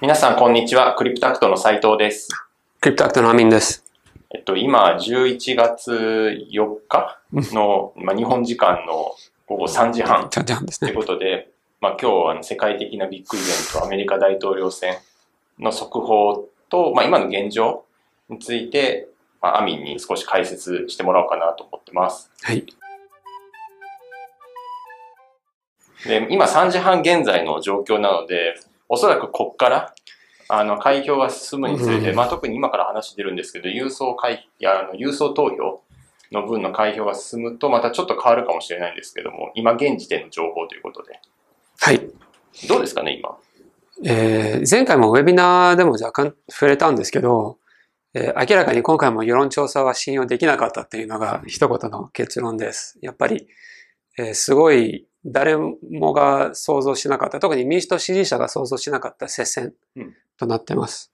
[0.00, 0.92] 皆さん、こんにちは。
[0.96, 2.28] クリプタクトの斉藤です。
[2.80, 3.84] クリプタクトのアミンです。
[4.34, 5.92] えっと、今、11月
[6.52, 7.20] 4日
[7.54, 9.14] の、まあ、日本時間の
[9.46, 10.96] 午後3時半じゃじゃんですというね。
[10.96, 11.48] ことで、
[11.80, 14.96] まあ、今日あの世界的なビッグイベント、アメリカ大統領選
[15.60, 17.84] の速報と、まあ、今の現状
[18.28, 19.08] について、
[19.40, 22.32] まあ、アミンに少し解説してもらおうかなと思ってます。
[22.42, 22.66] はい。
[26.04, 28.56] で、今3時半現在の状況なので、
[28.88, 29.94] おそらくこっから、
[30.48, 35.82] あの、開票が進むにつれて、うんまあ特に今から話してるんですけど、郵送開、いや、あの、郵送投票
[36.32, 41.18] の分の開票が進むと、またちょっと変わるかもしれないんですけども、今現時点の情報ということで。
[41.80, 42.00] はい。
[42.68, 43.36] どうですかね、今？
[44.04, 47.58] えー前回もウェビナーでも若干触れたんですけど、
[48.12, 52.98] えー明らかに今回も世論調査は信用できなかったっていうのが一言の結論です。
[53.00, 53.48] やっぱり、
[54.18, 61.12] えーすごい誰もが想像しなかった、特に民主党支持者が想像しなかった接戦うんとなってます。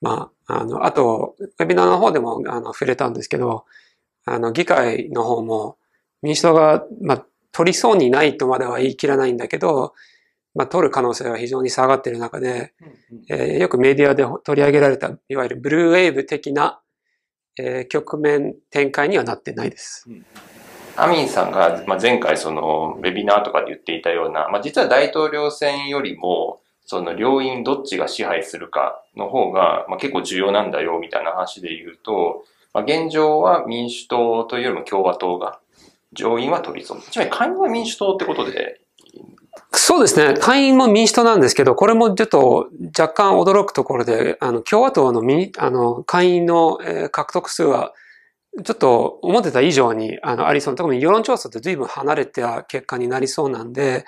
[0.00, 3.64] まあ、あの、あと、ウェビナーの方でもあの触れたんですけど、
[4.24, 5.76] あの、議会の方も
[6.22, 9.94] 民主党が、まあ、取りそうにないとまでは言い切らないんだけど、
[10.54, 12.72] まあ、取る可能性は非常に下がっている中で、
[13.28, 16.80] えーよくメディアで取り上げられた、いわゆるブルーウェーブ的な、
[17.58, 20.06] えー局面展開にはなってないです。
[20.96, 35.60] アミンさんが、まあ、前回その、ウェビナーとかで言っていたような、まあ、実は大統領選よりも、その両院どっちが支配するかの方が、まあ、結構重要なんだよみたいな話で言うと、まあ、現状は民主党というよりも共和党が
[36.12, 37.00] 上院は取りそう。
[37.00, 38.80] つまり下院は民主党ってことで、
[39.72, 40.34] そうですね。
[40.34, 46.78] 会員も民主党なんですけど、これもちょっと若干驚くところで、あの、共和党の民あの、会員の、
[47.12, 47.92] 獲得数は、
[48.64, 54.04] ちょっと思ってた以上にあのありそうな、特に世論調査と随分離れた結果になりそうなんで、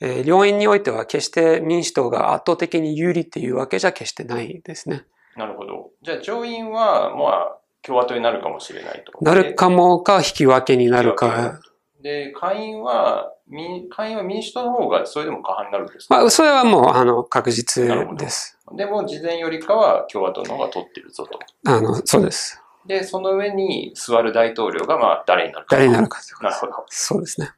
[0.00, 5.04] えー両院においては決して民主党が圧倒的に有利っていうわけじゃ決してないですね。
[5.36, 5.90] なるほど。
[6.02, 9.12] じゃあ上院は、まあ、共和党になるかもしれないと。
[9.24, 11.60] なるかもか引き分けになるか。
[12.02, 17.84] で、下院は、民下院は民主党の方がそれでも過半になるんですか、まあ、それはもう、あの、確実
[18.16, 18.58] です。
[18.76, 21.38] でも、事前よりかは共和党の方が取ってるぞと。
[21.66, 22.61] あの、そうです。
[22.86, 25.76] で、その上に座る大統領が、まあ、誰になるか。
[25.76, 26.86] 誰になるかということですなるほど。
[26.88, 27.50] そうですね。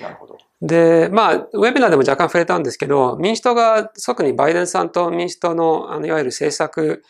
[0.00, 0.38] なるほど。
[0.62, 7.02] で、まあ、ウェビナーでも若干触れたんですけど、民主党が、特にバイデンさんと民主党の、あの、いわゆる政策、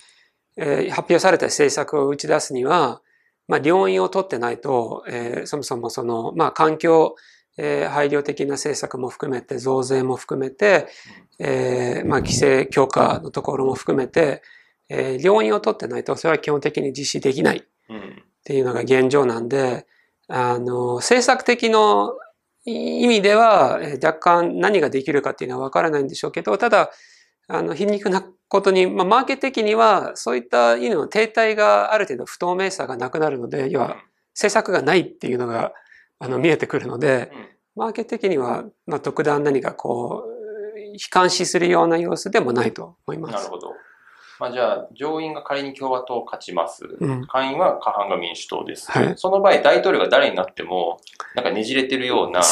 [0.57, 3.01] えー発表された政策を打ち出すには、
[3.49, 7.15] まあ、両院を取ってないと、えーそもそもその、まあ、環境、
[7.59, 10.89] えー配慮的な政策も含めて、増税も含めて、
[11.39, 14.43] えーまあ、規制強化のところも含めて、
[14.93, 17.65] えー両院を取ってないと、それは基本的に実施できない。
[17.89, 17.99] うん。
[17.99, 18.03] っ
[18.45, 19.87] ていうのが現状なんで、
[20.29, 22.13] あの、政策的の
[22.65, 26.91] 意味ではえー若干何ができるかっていうのは分からないんでしょうけど、ただ、
[27.49, 33.97] あの、皮肉なことに、まあ、マーケ的にはそういった意味の停滞がある程度不透明さがなくなるので、要は
[34.35, 35.73] 政策がないっていうのが、
[36.19, 43.35] あの、見えてくるので、うんマーケ的には、まあ、特段何かこう、悲観視するような様子でもないと思います。
[43.35, 43.73] なるほど。
[44.43, 46.97] まあ、じゃあ、上院が仮に共和党を勝ちます。
[46.99, 48.91] うん下院は過半が民主党です。
[48.91, 50.99] はいその場合、大統領が誰になっても、
[51.37, 52.43] なんかねじれてるような。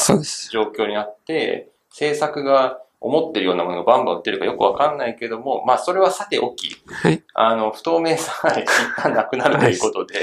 [0.52, 7.24] 状況になって、政策が思ってるようなものがバンバン売ってるかよくわかんないけども、まあそれはさておき、はい。
[7.34, 8.64] あの、不透明さが一
[8.96, 10.14] 旦なくなるということで、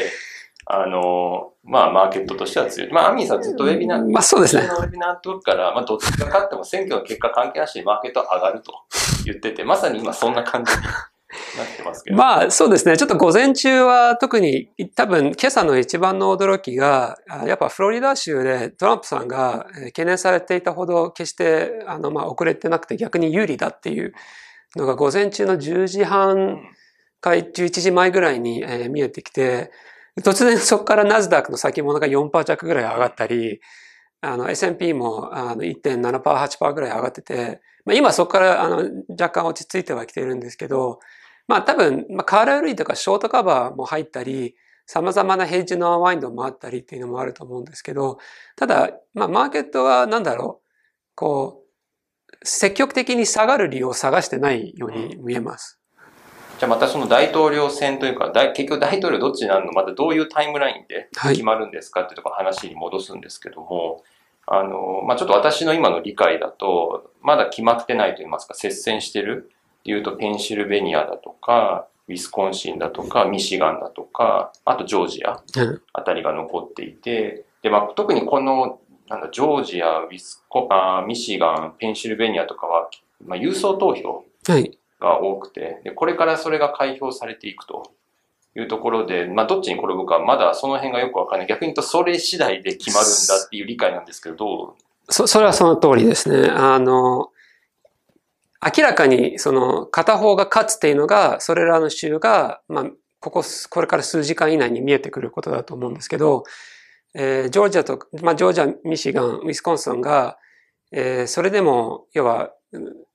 [0.68, 2.94] あの、まあマーケットとしては強い。
[2.94, 4.62] まあアミンさんずっとウェビナー、まあそうですね。
[4.62, 8.74] ウェビナーの時から、まあどっちが勝っても選挙の結果関係なしにマーケットは上がると
[9.26, 10.78] 言ってて、まさに今そんな感じに
[11.58, 12.18] なってますけど。
[12.18, 12.98] まあそうですね。
[12.98, 24.14] ちょっと午前中は特に多分今朝の一番の驚きが、やっぱフロリダ州でトランプさんが懸念されていたほど決してあのまあ遅れてなくて逆に有利だっていう
[24.76, 26.60] のが午前中の10時半
[27.22, 29.72] か11時前ぐらいに見えてきて、
[30.22, 33.62] 突然そこからナスダックの先物が4%弱ぐらい上がったり、
[34.22, 38.78] あの S&P もあの1.7%、8%ぐらい上がってて、まあ、今そこからあの
[39.10, 41.00] 若干落ち着いてはきてるんですけど、
[41.48, 44.56] まあ多分、まあ、カーラ売りとかショートカバーも入ったり、
[44.86, 48.20] 様々なヘッジのワインドもあったりっていうのもあると思うんですけど、
[48.56, 50.68] ただ、まあマーケットはなんだろう、
[51.16, 51.68] こう、
[52.44, 55.80] 積極的に下がる理由を探してないように見えます。
[56.60, 64.04] じゃあまたその大統領選というか、大結局大統領どっちになるのまたどういうタイムラインではい決まるんですかっていうところの話に戻すんですけども、
[64.48, 78.80] あの、まあ、ちょっと私の今の理解だと、まだ決まってないと言いますか、接戦してるっていうと、ペンシルベニアだとか、ウィスコンシンだとか、ミシガンだとか、あとジョージアうんあたりが残っていて、で、まあ、特にこの、
[79.10, 82.90] なんだ、ジョージア、ウィスコ、あーミシガン、ペンシルベニアとかは、
[83.26, 84.78] まあ、郵送投票はい。
[85.00, 87.92] が多くて、で、これからそれが開票されていくと
[88.56, 91.48] いうところで、まあ、どっちに転ぶか、まだその辺がよくわかんない。
[91.48, 94.64] 逆に言うと、それ次第で決まるんだっていう理解なんですけど、ど
[95.10, 95.14] う？
[95.14, 96.50] そ、それはその通りですね。
[96.50, 97.32] あの、
[98.76, 102.86] 明らかにその片方が勝つっていうのが、それらの州が、まあ、
[103.20, 106.44] ここ、これから数時間以内に見えてくることだと思うんですけど、
[107.14, 110.38] えー、ジョージアと、まあ、ジョージア、ミシガン、ウィスコンソンが、
[110.92, 112.52] えー、それでも、要は、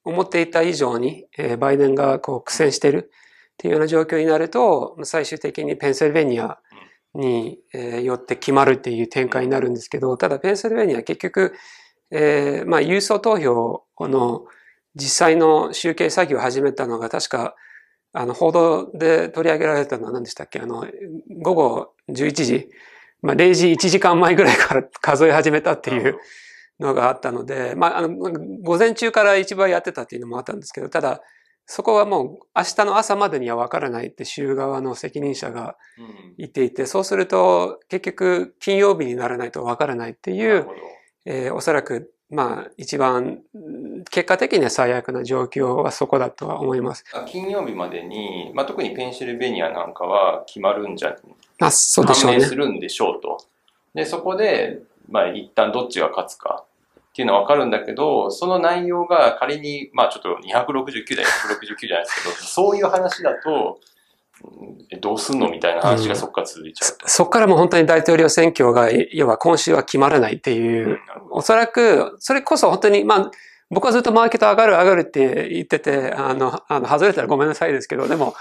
[0.05, 3.11] 思っていた以上に、えー、バイデンがこう苦戦してる
[3.53, 6.59] っていうような状況になると、最終的にペンシルベニア
[7.15, 11.55] に、えー、よって決まるっていう展開になるんですけど、ただペンシルベニア結局、
[12.11, 14.45] えー、まあ、郵送投票の
[14.95, 17.55] 実際の集計作業を始めたのが確か、
[18.13, 20.61] あの、報道で取り上げられたのは何でしたっけ？
[20.61, 20.87] あの、
[21.43, 22.69] 午後11時、
[23.23, 26.19] まあ、0時1時間前ぐらいから数え始めたっていう
[26.79, 28.09] のがあったので、まあ、あの、
[28.63, 31.23] 午前中から一番やってたっていうのもあったんですけど、ただ、
[31.65, 35.77] そこはもう明日の朝までには分からないって州側の責任者が
[36.37, 40.67] 言っていて、そうすると結局金曜日にならないと分からないっていう、
[41.25, 43.41] えー、おそらくまあ一番
[44.11, 47.05] 結果的には最悪な状況はそこだとは思います。
[47.27, 51.15] 金曜日までに、まあ、特にペンシルベニアなんかは決まるんじゃ、
[51.61, 52.41] あそうでしょうね。
[52.41, 53.39] するんでしょうと。
[53.95, 54.81] で、そこで、
[55.11, 63.79] まあ一旦どっちが勝つかっていうのはわかるんだけど、その内容が仮に、まあちょっと269台、169じゃないですけど、そういう話だと、
[65.01, 70.99] どうすんのみたいな話がそこから続いちゃう、うん、そこからもう本当に大統領選挙が、要は今週は決まらないっていう、うん、
[71.31, 73.31] おそらく、それこそ本当に、まあ、
[73.71, 78.35] 僕はずっとマーケット上がる上がるって言ってて、あの、あの、外れたらごめんなさいですけど、でも、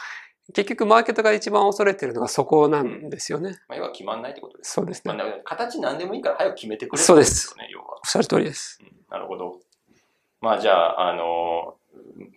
[0.53, 3.59] 結局マーケットが一番恐れてるのがそこなんですよね。
[3.69, 5.13] まあ、要は決まんないってことです、そうですね。
[5.13, 7.55] まあ、形何でもいいから早く決めてくれる、ね、そうです。
[7.71, 7.85] 要は。
[7.93, 8.89] おっしゃる通りです、うん。
[9.09, 9.59] なるほど。
[10.41, 11.75] まあじゃあ、あの、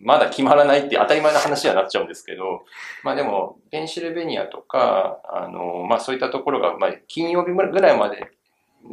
[0.01, 2.65] まだ決まらないって当たり前の話にはなっちゃうんですけど、
[3.03, 8.31] まあでも、ペンシルベニアとか、あの、まあそういったところが、まあ金曜日ぐらいまで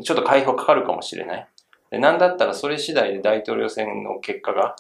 [0.03, 1.49] ちょっと解放かかるかもしれない。
[1.91, 4.77] で、なんだったらそれ次第で大統領選の結果が、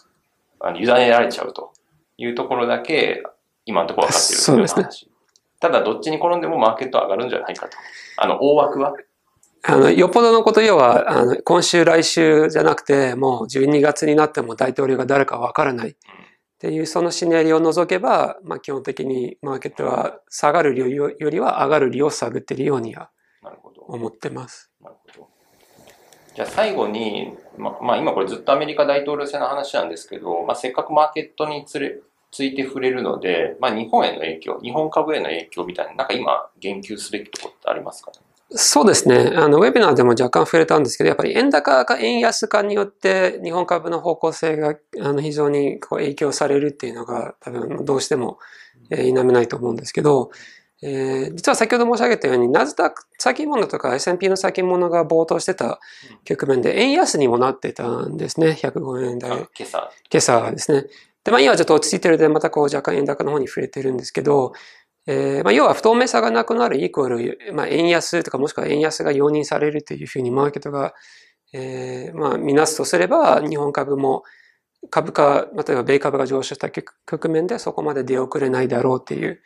[0.60, 1.72] あの、委ねられちゃうと
[2.16, 3.22] いうところだけ、
[3.66, 4.88] 今のところ分かっているそうですね。
[5.60, 7.76] ただ、どっちに転んでもマーケット上がるんじゃないかと。
[8.16, 8.94] あの、大枠は。
[9.64, 15.90] あの、よっぽどのこと要は、あの、今週来週じゃなくて、もう12月になっても大統領が誰かわからない。
[15.90, 15.94] っ
[16.58, 23.10] ていう、そのシナリオを除けば、まあ基本的にマーケットは下がる量よりは上がる量を探っているようには
[23.88, 24.70] 思ってます。
[24.80, 25.28] なるほど。
[26.34, 32.00] じゃあ最後に、ま、まあ今これずっとアメリカ大統領選の話なんですけど、まあせっかくマーケットにつれ、
[32.30, 38.18] ついて触れるので、まあ日本への影響、日本株への影響みたいな、なんか今言及すべきところってありますか、ね、
[38.54, 39.32] そうですね。
[39.34, 48.38] あの、ウェビナーでも若干触れたんですけど、やっぱり円高か円安かによって日本株の方向性があの非常にこう影響されるっていうのが多分どうしても、
[48.90, 50.30] えー、否めないと思うんですけど、
[50.82, 55.80] えー、実は先ほど申し上げたように、ナズダック先物とか S&P の先物が冒頭してた
[56.24, 58.56] 局面で円安にもなってたんですね。
[58.60, 59.30] 105円台。
[59.30, 59.90] 今朝。
[60.10, 60.86] 今朝ですね。
[61.24, 64.52] で、まあ今ちょっと落ち着いてるので、またこう若干円高の方に触れてるんですけど、
[65.06, 70.94] えー、まあ要は不透明さがなくなるイコール、まあ円安とかもしくは円安が容認されるというふうにマーケットが、
[71.52, 74.22] えー、まあ見なすとすれば、日本株も
[74.90, 79.40] 株価、例えば米株が上昇した局面でそこまで出遅れないだろうっていう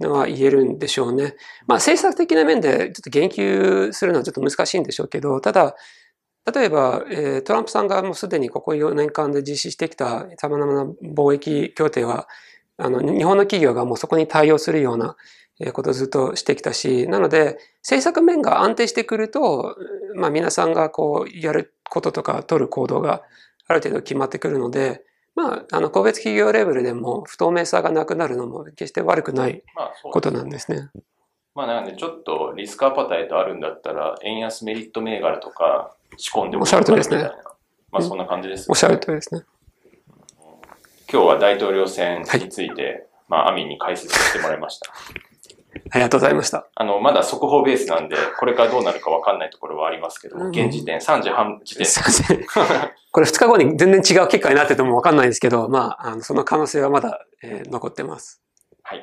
[0.00, 1.34] のは言えるんでしょうね。
[1.66, 5.76] まあ政策的な面でちょっと言及するのはちょっと難しいんでしょうけど、ただ、
[6.52, 12.28] 例えば、え、トランプさんがもうすでにここ4年間で実施してきた様々な貿易協定は、
[12.80, 15.16] あの、日本の企業がもうそこに対応するような
[15.72, 19.76] ことをずっとしてきたし、なので、政策面が安定してくると、
[20.16, 23.22] まあ皆さんがこう、やることとか取る行動が
[23.66, 29.62] ある程度決まってくるので、まあ、あの、個別企業レベルでも不透明さがなくなるのも決して悪くない
[30.12, 30.90] ことなんですね。
[31.54, 37.30] まあ、なので、ちょっとリスクアパタイトあるんだったら、円安メリット銘柄とか仕込んでもおっしゃるとりですね。
[37.90, 39.42] まあ、そんな感じです、ね、おっしゃるとりですね。
[41.12, 44.92] 今日は大統領選について、はい、まあ、アミンに解説してもらいました。
[45.92, 46.68] ありがとうございました。
[46.74, 51.86] あの、まだ速報ベースなんで、これからどうなるかわかんないところはありますけど、現時点、3時半時点。
[53.12, 58.40] これ2日後に全然違う結果になっててもわかんないですけど、まあ、あのその可能性はまだ、えー、残ってます。
[58.82, 59.00] はい。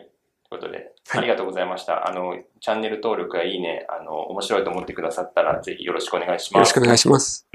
[0.50, 1.94] ということで、ありがとうございました。
[1.94, 6.54] はい、あの、チャンネル登録やいいね、あの、面白いと思ってくださったら、ぜひよろしくお願いします。
[6.54, 7.48] よろしくお願いします。